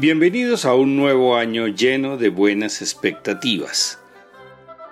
[0.00, 3.98] Bienvenidos a un nuevo año lleno de buenas expectativas.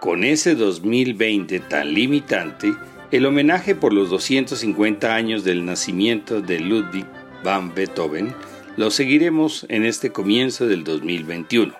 [0.00, 2.74] Con ese 2020 tan limitante,
[3.12, 7.06] el homenaje por los 250 años del nacimiento de Ludwig
[7.44, 8.34] van Beethoven
[8.76, 11.72] lo seguiremos en este comienzo del 2021.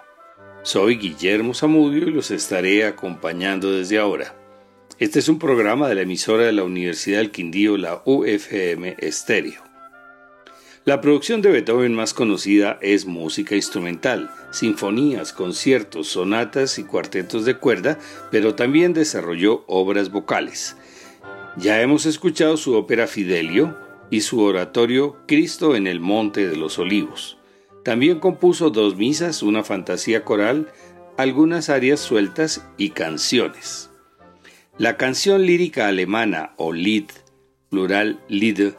[0.62, 4.36] Soy Guillermo Zamudio y los estaré acompañando desde ahora.
[5.00, 9.65] Este es un programa de la emisora de la Universidad del Quindío, la UFM Estéreo.
[10.86, 17.57] La producción de Beethoven más conocida es música instrumental, sinfonías, conciertos, sonatas y cuartetos de
[17.57, 17.99] cuerda,
[18.31, 20.77] pero también desarrolló obras vocales.
[21.57, 23.77] Ya hemos escuchado su ópera Fidelio
[24.11, 27.36] y su oratorio Cristo en el Monte de los Olivos.
[27.82, 30.71] También compuso dos misas, una fantasía coral,
[31.16, 33.91] algunas arias sueltas y canciones.
[34.78, 37.06] La canción lírica alemana o Lied,
[37.70, 38.75] plural Lied,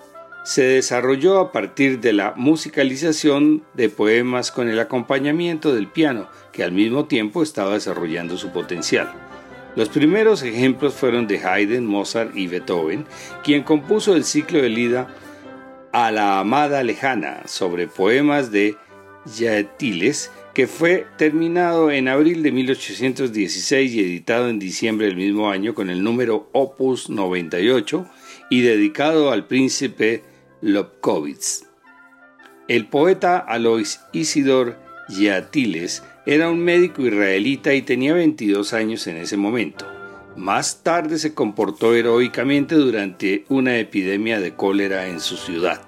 [0.47, 6.63] se desarrolló a partir de la musicalización de poemas con el acompañamiento del piano, que
[6.63, 9.11] al mismo tiempo estaba desarrollando su potencial.
[9.75, 13.05] Los primeros ejemplos fueron de Haydn, Mozart y Beethoven,
[13.43, 15.13] quien compuso el ciclo de Lida
[15.91, 18.77] a la amada lejana sobre poemas de
[19.25, 25.75] Yatiles, que fue terminado en abril de 1816 y editado en diciembre del mismo año
[25.75, 28.07] con el número Opus 98
[28.49, 30.23] y dedicado al príncipe
[30.61, 31.65] Lobkowitz.
[32.67, 34.77] El poeta Alois Isidor
[35.09, 39.85] Yatiles era un médico israelita y tenía 22 años en ese momento.
[40.35, 45.81] Más tarde se comportó heroicamente durante una epidemia de cólera en su ciudad.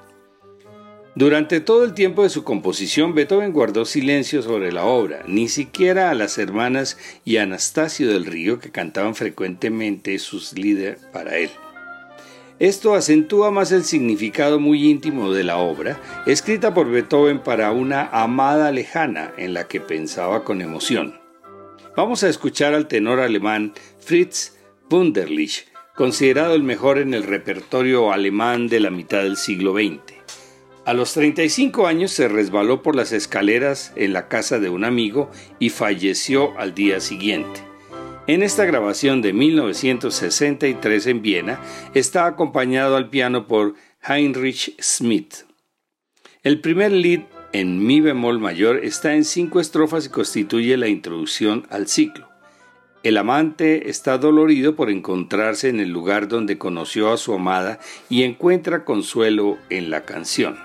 [1.16, 6.10] Durante todo el tiempo de su composición, Beethoven guardó silencio sobre la obra, ni siquiera
[6.10, 11.50] a las hermanas y Anastasio del Río que cantaban frecuentemente sus líderes para él.
[12.60, 18.10] Esto acentúa más el significado muy íntimo de la obra, escrita por Beethoven para una
[18.10, 21.18] amada lejana en la que pensaba con emoción.
[21.96, 24.58] Vamos a escuchar al tenor alemán Fritz
[24.90, 30.16] Wunderlich, considerado el mejor en el repertorio alemán de la mitad del siglo XX.
[30.84, 35.32] A los 35 años se resbaló por las escaleras en la casa de un amigo
[35.60, 37.69] y falleció al día siguiente.
[38.30, 41.60] En esta grabación de 1963 en Viena
[41.96, 43.74] está acompañado al piano por
[44.08, 45.34] Heinrich Schmidt.
[46.44, 47.22] El primer lead
[47.54, 52.30] en mi bemol mayor está en cinco estrofas y constituye la introducción al ciclo.
[53.02, 57.80] El amante está dolorido por encontrarse en el lugar donde conoció a su amada
[58.10, 60.60] y encuentra consuelo en la canción.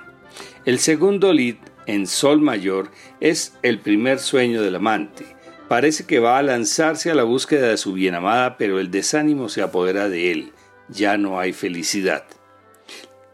[0.66, 5.34] El segundo lead en sol mayor es el primer sueño del amante.
[5.75, 9.61] Parece que va a lanzarse a la búsqueda de su bienamada, pero el desánimo se
[9.61, 10.53] apodera de él.
[10.89, 12.23] Ya no hay felicidad.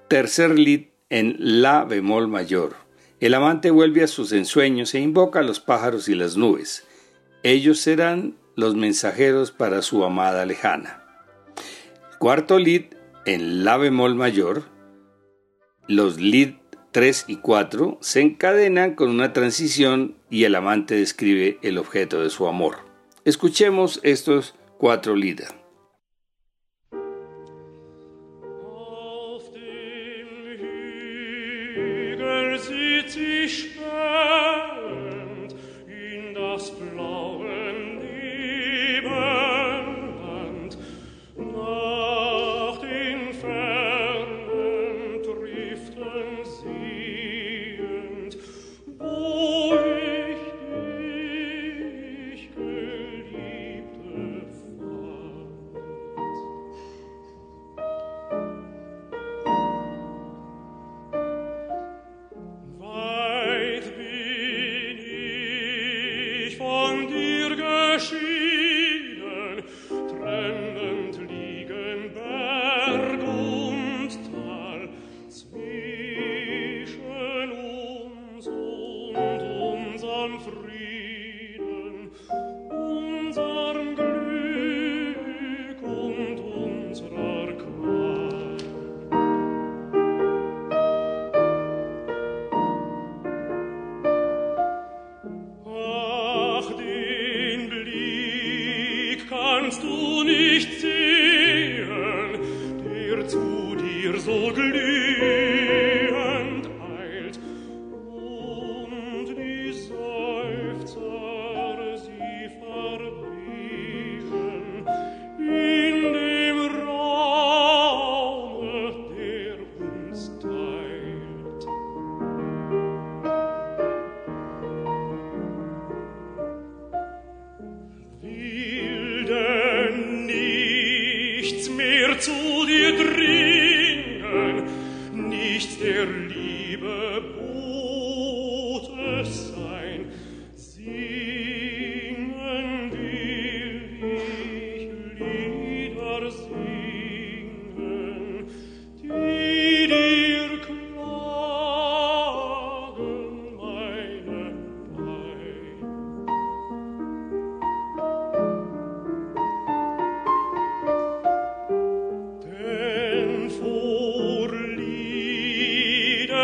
[0.09, 2.77] Tercer lead en La bemol mayor.
[3.21, 6.87] El amante vuelve a sus ensueños e invoca a los pájaros y las nubes.
[7.43, 11.05] Ellos serán los mensajeros para su amada lejana.
[12.19, 12.85] Cuarto lead
[13.27, 14.63] en La bemol mayor.
[15.89, 16.55] Los lead
[16.93, 22.31] 3 y 4 se encadenan con una transición y el amante describe el objeto de
[22.31, 22.79] su amor.
[23.25, 25.15] Escuchemos estos cuatro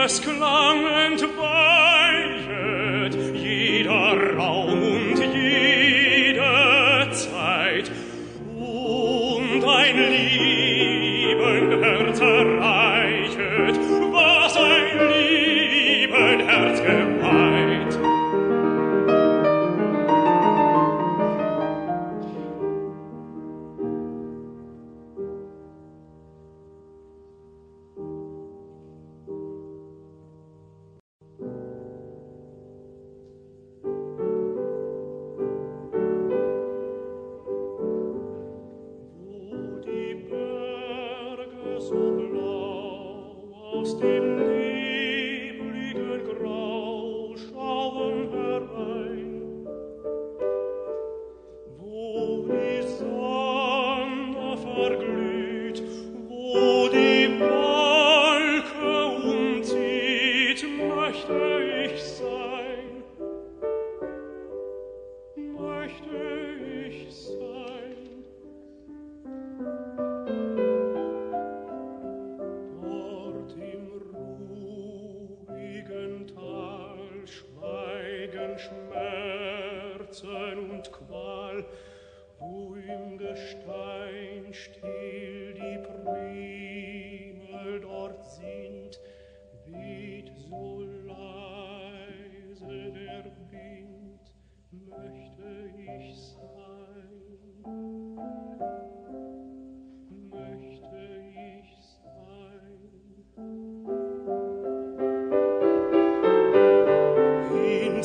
[0.07, 1.46] es klang entwand.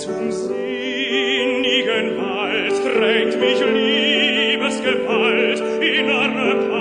[0.02, 6.81] zum sinnigen Wald trägt mich Liebesgewalt in Arme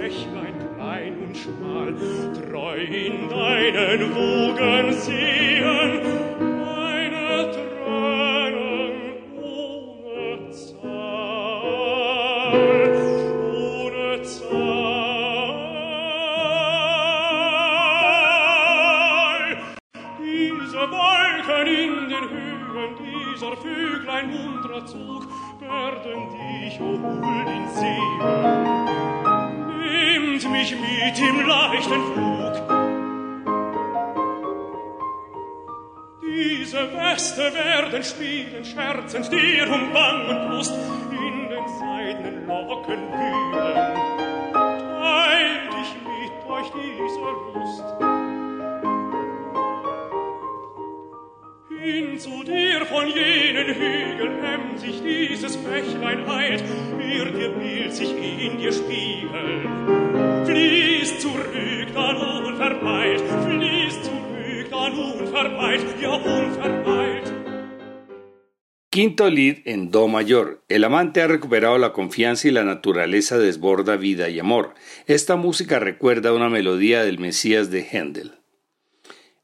[0.00, 1.94] bächlein klein und schmal
[2.34, 6.00] treu in deinen wogen ziehen.
[6.40, 8.92] Meine tränen
[9.42, 11.80] ohne zahl
[13.52, 14.80] ohne zahl.
[20.18, 25.24] Diese wolken in den höhen dieser vöglein muntrer zug
[25.60, 28.69] werden dich o oh, huld in
[31.20, 32.40] im leichten Flug.
[36.22, 40.74] Diese Weste werden spielen, scherzend dir um Wang und Brust
[41.10, 43.94] in den seidenen Locken wühlen.
[44.52, 47.84] Teil dich mit euch dieser Lust.
[51.82, 56.62] Hin zu dir von jenen Hügeln emsig dieses Bächlein eilt,
[56.96, 60.44] wird dir Bild sich in dir spiegeln.
[60.44, 60.89] Flieh
[68.90, 70.62] Quinto lead en Do mayor.
[70.68, 74.74] El amante ha recuperado la confianza y la naturaleza desborda vida y amor.
[75.06, 78.32] Esta música recuerda una melodía del Mesías de Händel.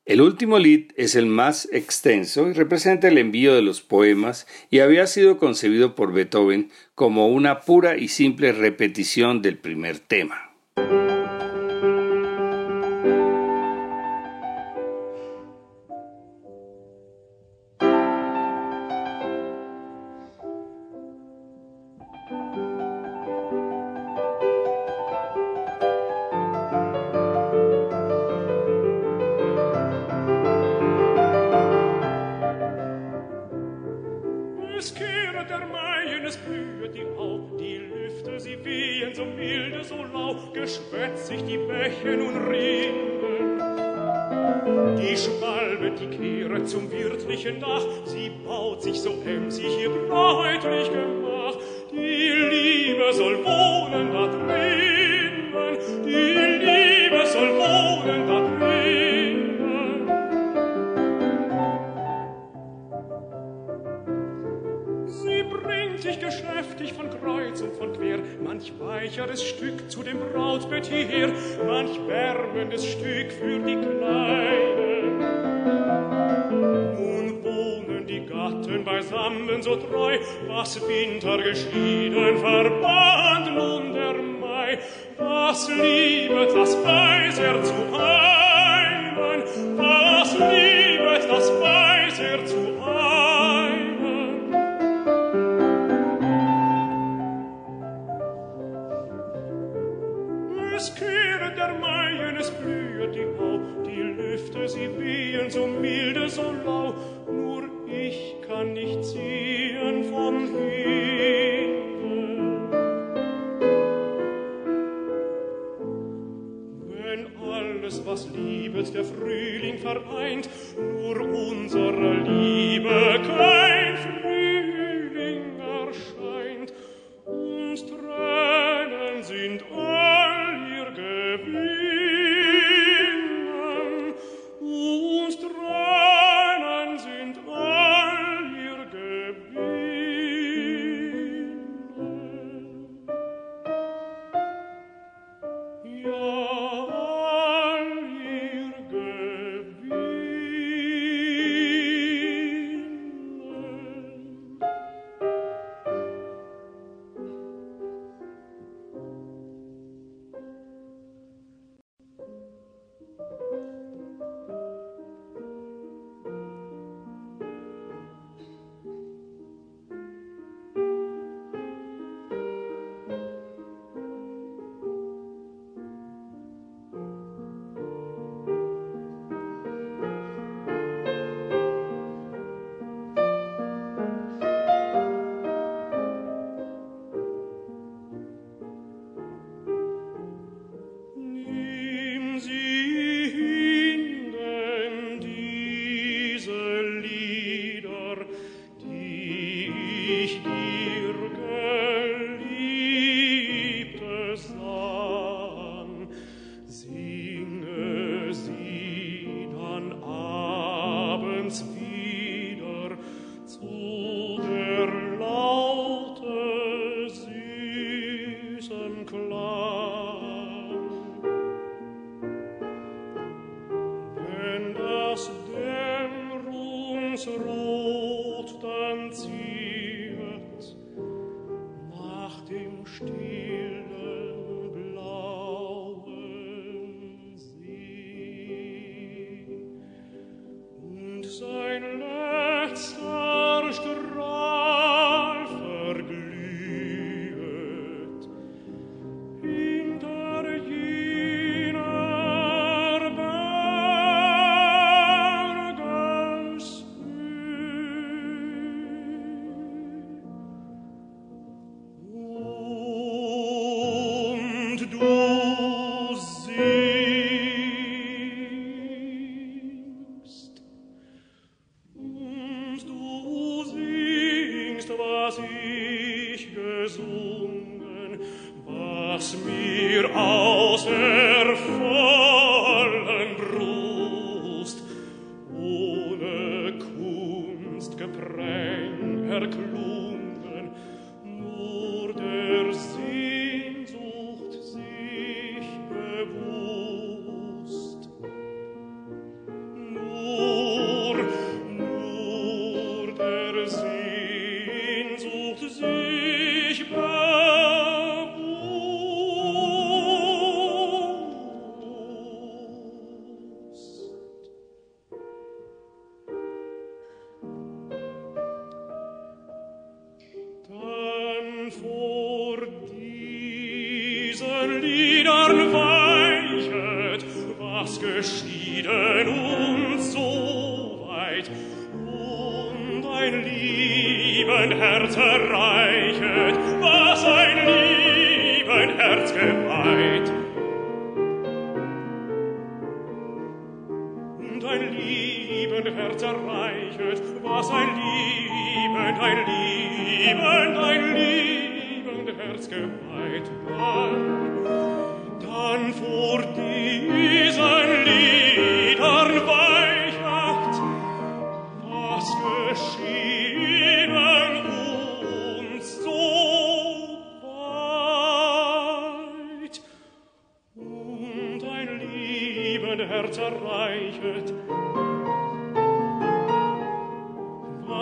[0.05, 4.81] El último lead es el más extenso y representa el envío de los poemas y
[4.81, 10.46] había sido concebido por Beethoven como una pura y simple repetición del primer tema.
[34.79, 40.05] Es kehret der Maien, es blühet die Hau, die Lüfte, sie wehen so milde, so
[40.13, 43.57] lau, geschwätzig die Bäche nun rinnen.
[44.99, 51.57] Die Schwalbe, die kehret zum wirtlichen Dach, sie baut sich so emsig ihr bräutlich Gemach,
[51.91, 54.66] die Liebe soll wohnen da drin.
[68.57, 71.29] manch weicheres Stück zu dem Brautbett hierher,
[71.67, 75.19] manch wärmendes Stück für die Kleinen.
[76.97, 84.79] Nun wohnen die Gatten beisammen so treu, was Winter geschieden verband nun der Mai,
[85.19, 88.36] was liebet das Weiser zu Mai.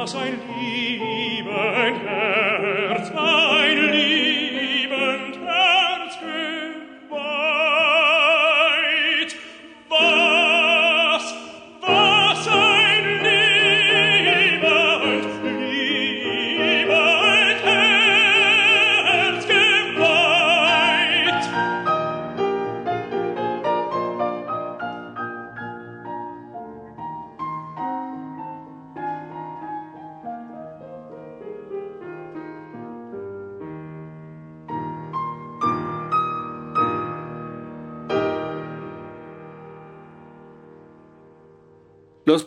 [0.06, 2.23] sein lieben Herrn.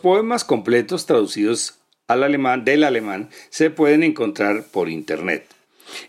[0.08, 5.44] Poemas completos traducidos al alemán del alemán se pueden encontrar por internet.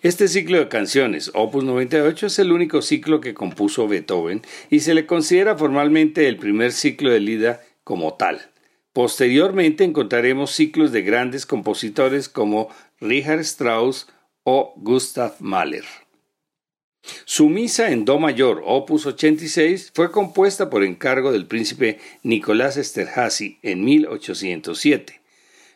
[0.01, 4.93] Este ciclo de canciones, Opus 98, es el único ciclo que compuso Beethoven y se
[4.93, 8.39] le considera formalmente el primer ciclo de Lida como tal.
[8.93, 12.69] Posteriormente encontraremos ciclos de grandes compositores como
[13.01, 14.07] Richard Strauss
[14.45, 15.83] o Gustav Mahler.
[17.25, 23.59] Su misa en Do mayor, opus 86, fue compuesta por encargo del príncipe Nicolás Esterházy
[23.61, 25.21] en 1807.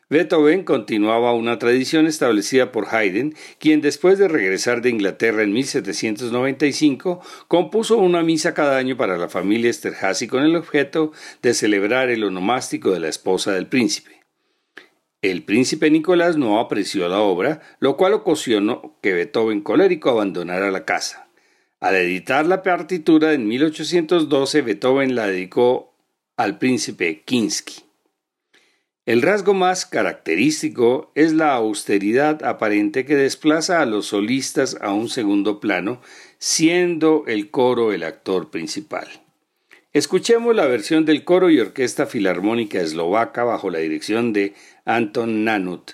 [0.10, 7.22] Beethoven continuaba una tradición establecida por Haydn, quien después de regresar de Inglaterra en 1795
[7.48, 12.24] compuso una misa cada año para la familia Esterházy con el objeto de celebrar el
[12.26, 14.13] onomástico de la esposa del príncipe.
[15.24, 20.84] El príncipe Nicolás no apreció la obra, lo cual ocasionó que Beethoven colérico abandonara la
[20.84, 21.30] casa.
[21.80, 25.94] Al editar la partitura en 1812, Beethoven la dedicó
[26.36, 27.84] al príncipe Kinsky.
[29.06, 35.08] El rasgo más característico es la austeridad aparente que desplaza a los solistas a un
[35.08, 36.02] segundo plano,
[36.38, 39.08] siendo el coro el actor principal.
[39.94, 45.92] Escuchemos la versión del coro y orquesta filarmónica eslovaca bajo la dirección de Anton Nanut.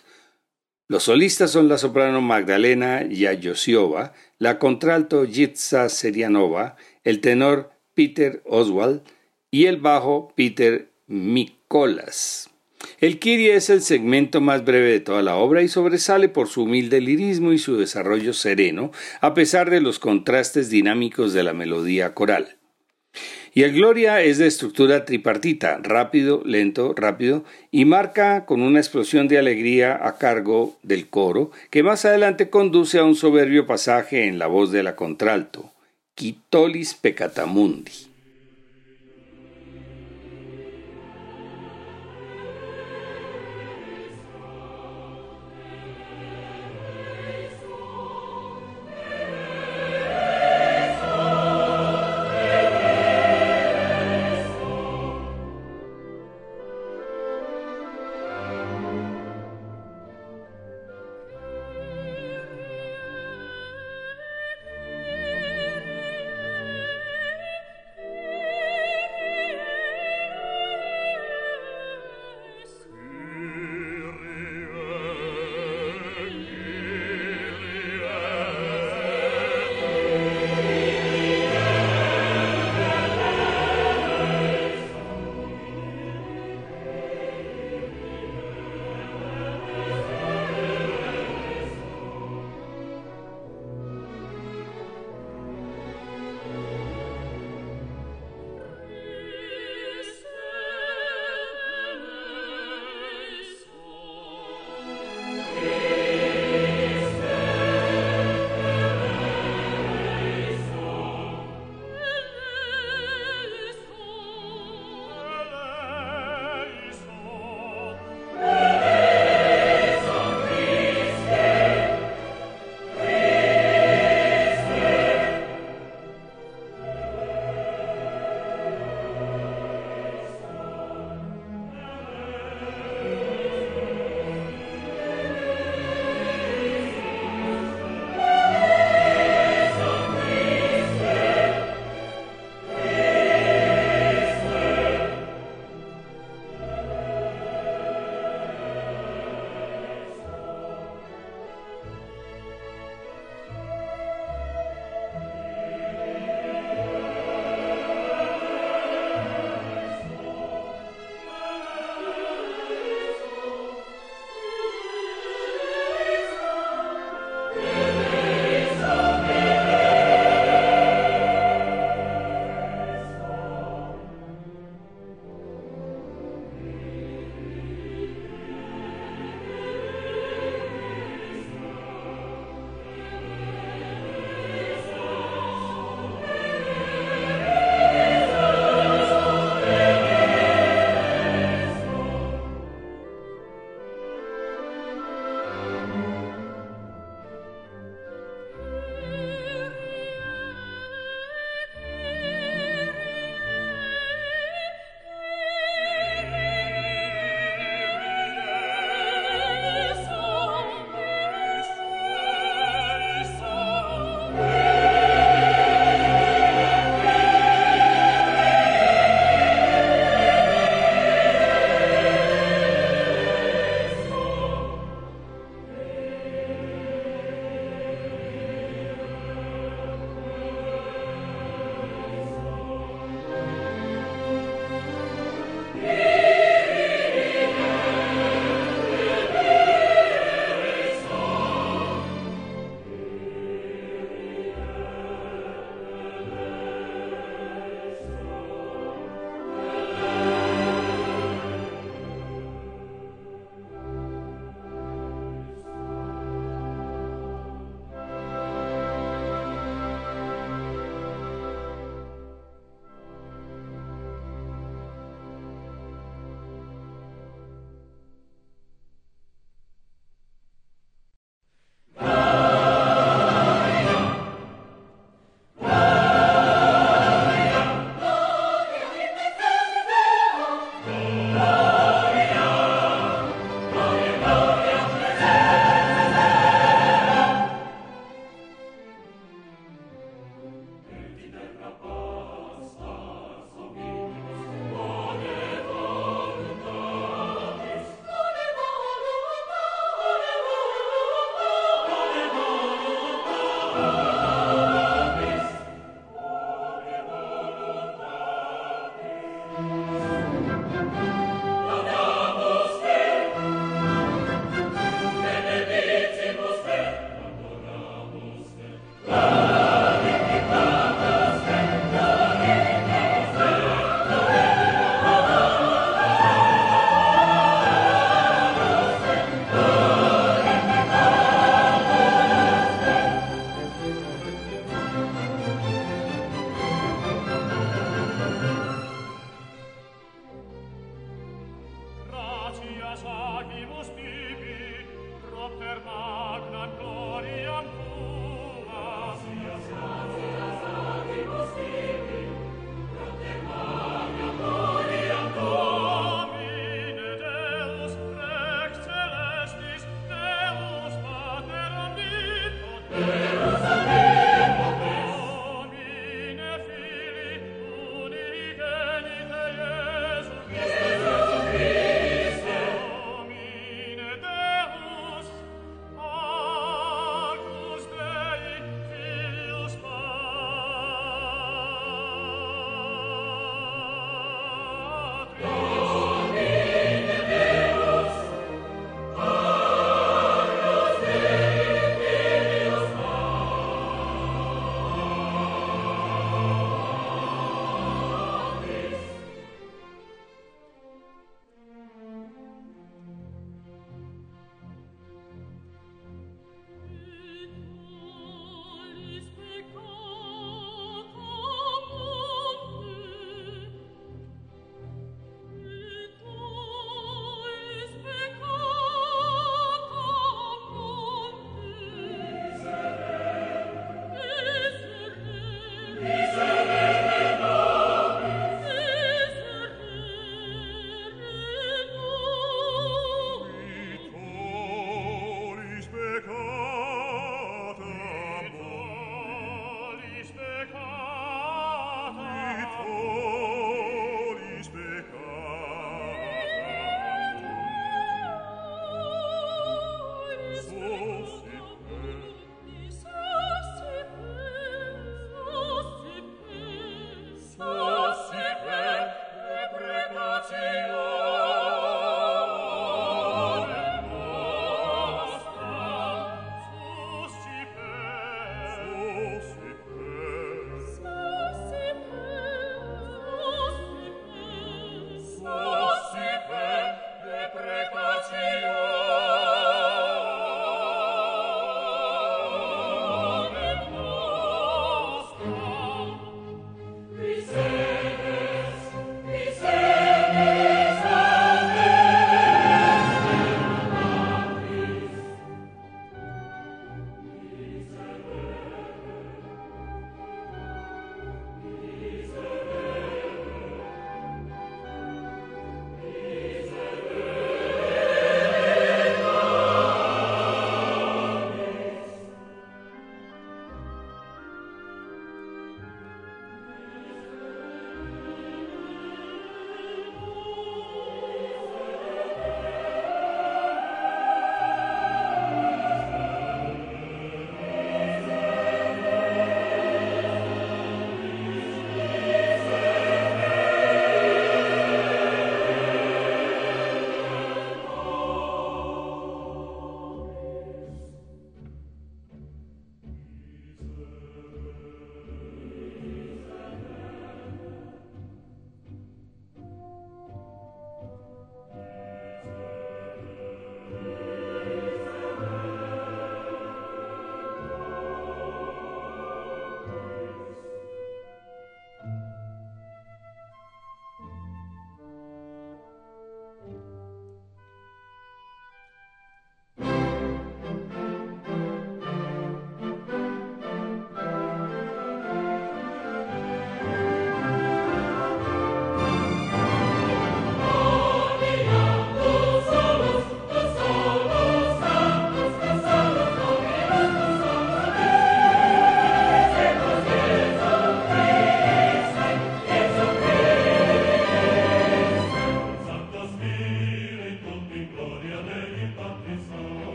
[0.88, 9.02] Los solistas son la soprano Magdalena Yayosiova, la contralto Jitsa Serianova, el tenor Peter Oswald
[9.52, 12.50] y el bajo Peter Mikolas.
[13.02, 16.64] El Kyrie es el segmento más breve de toda la obra y sobresale por su
[16.64, 22.14] humilde lirismo y su desarrollo sereno, a pesar de los contrastes dinámicos de la melodía
[22.14, 22.59] coral.
[23.54, 29.28] Y el Gloria es de estructura tripartita, rápido, lento, rápido, y marca con una explosión
[29.28, 34.40] de alegría a cargo del coro, que más adelante conduce a un soberbio pasaje en
[34.40, 35.72] la voz de la contralto,
[36.16, 38.09] Quitolis Pecatamundi.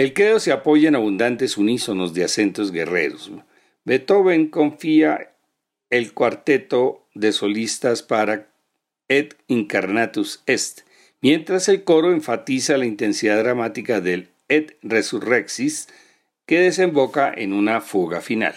[0.00, 3.30] El credo se apoya en abundantes unísonos de acentos guerreros.
[3.84, 5.34] Beethoven confía
[5.90, 8.50] el cuarteto de solistas para
[9.08, 10.86] Et Incarnatus Est,
[11.20, 15.88] mientras el coro enfatiza la intensidad dramática del Et Resurrexis,
[16.46, 18.54] que desemboca en una fuga final.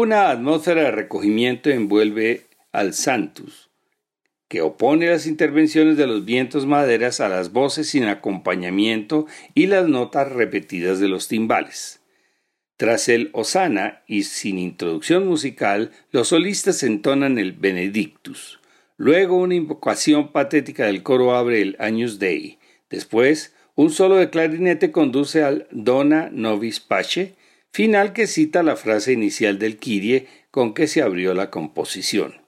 [0.00, 3.68] Una atmósfera de recogimiento envuelve al Santus,
[4.46, 9.88] que opone las intervenciones de los vientos maderas a las voces sin acompañamiento y las
[9.88, 12.00] notas repetidas de los timbales.
[12.76, 18.60] Tras el Osana y sin introducción musical, los solistas entonan el Benedictus.
[18.98, 22.60] Luego una invocación patética del coro abre el Agnus Dei.
[22.88, 27.34] Después, un solo de clarinete conduce al Dona Novis Pace,
[27.72, 32.47] final que cita la frase inicial del Kyrie con que se abrió la composición.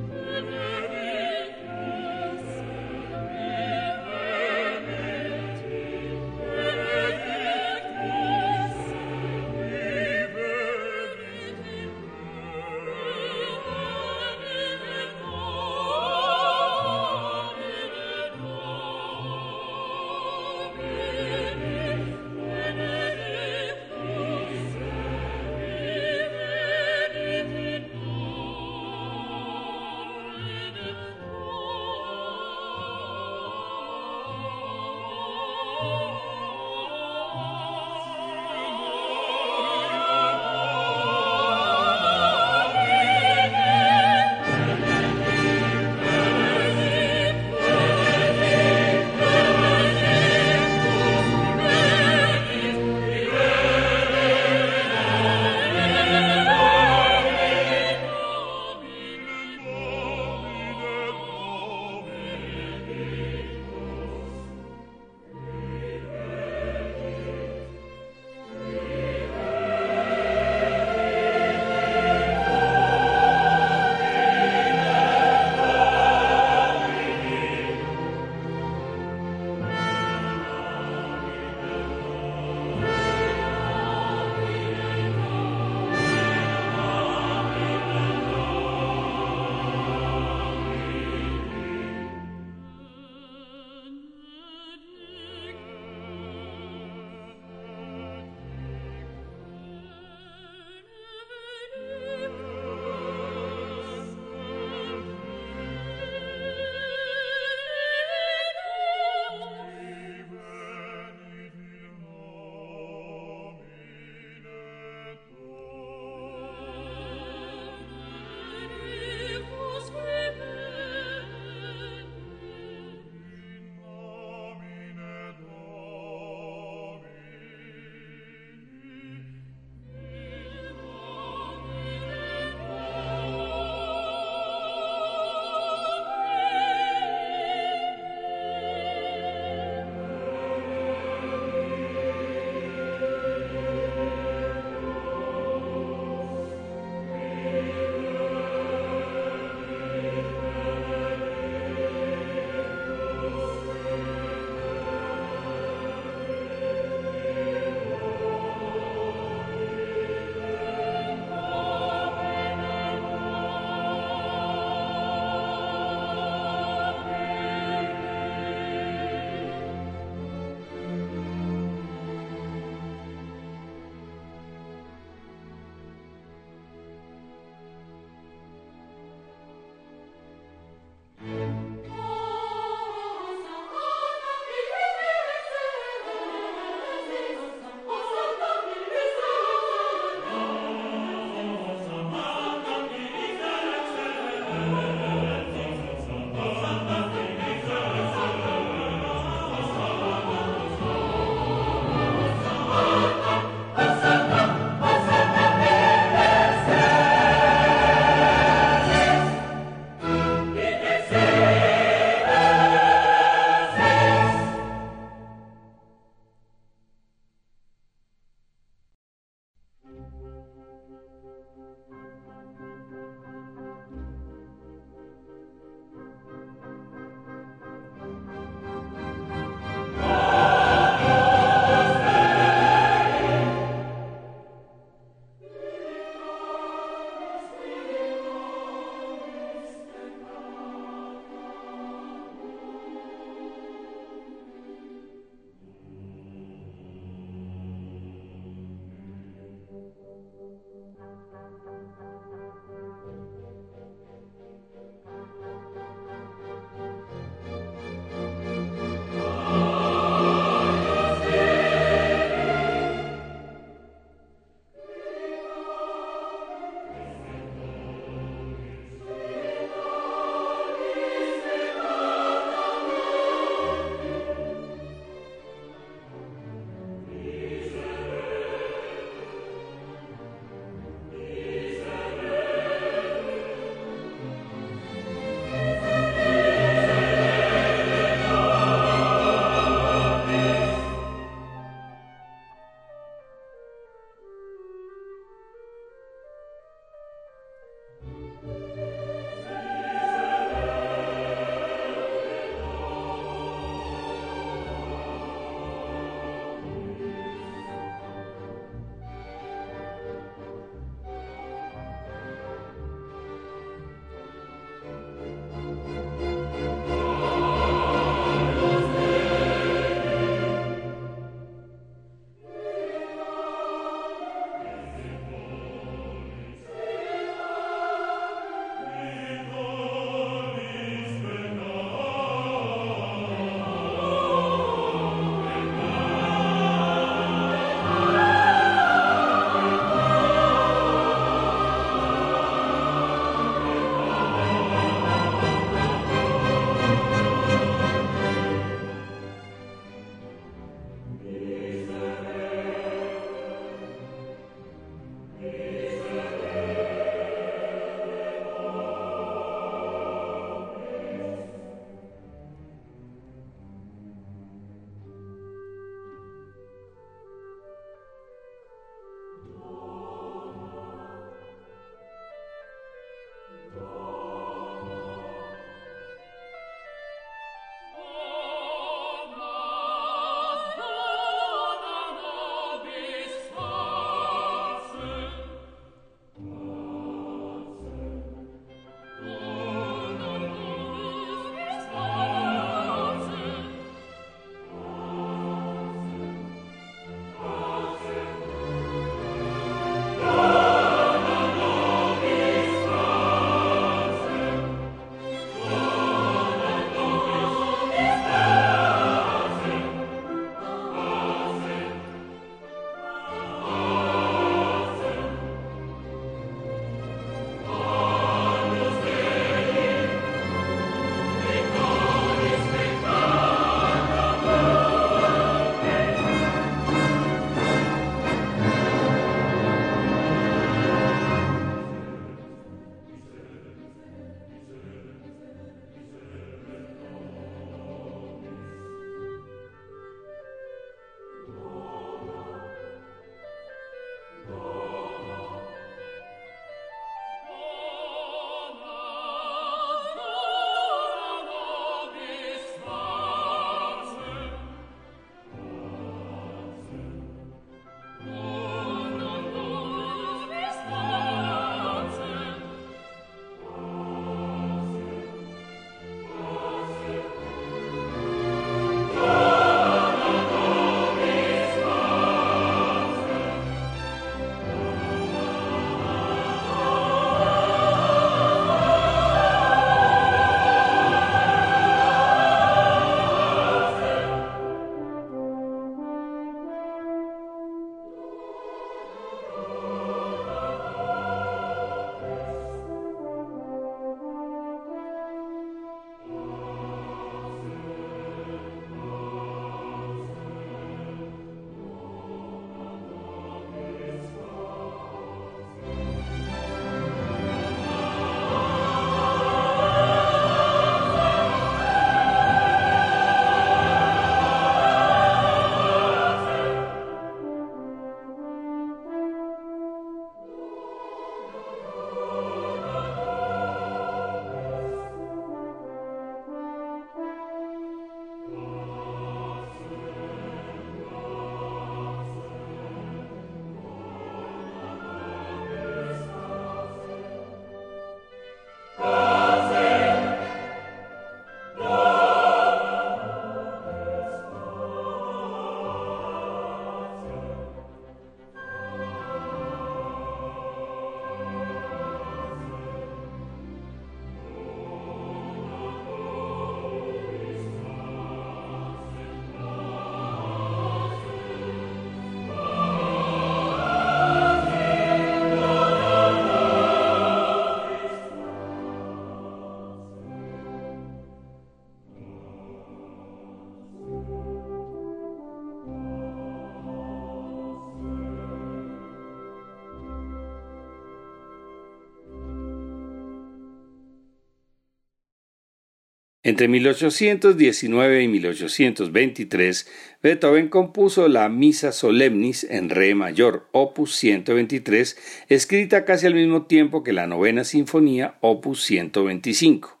[586.48, 589.86] Entre 1819 y 1823,
[590.22, 597.04] Beethoven compuso la Misa Solemnis en Re mayor, opus 123, escrita casi al mismo tiempo
[597.04, 600.00] que la Novena Sinfonía, opus 125.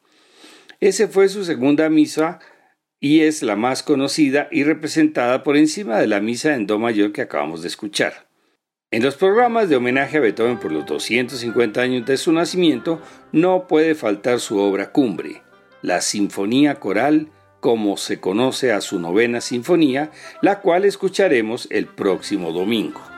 [0.80, 2.38] Ese fue su segunda misa
[2.98, 7.12] y es la más conocida y representada por encima de la misa en Do mayor
[7.12, 8.26] que acabamos de escuchar.
[8.90, 13.66] En los programas de homenaje a Beethoven por los 250 años de su nacimiento no
[13.68, 15.42] puede faltar su obra cumbre,
[15.82, 17.28] la Sinfonía Coral,
[17.60, 20.10] como se conoce a su novena sinfonía,
[20.42, 23.17] la cual escucharemos el próximo domingo.